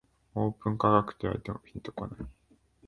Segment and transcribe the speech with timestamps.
[0.33, 2.27] オープン価格と言われてもピンとこない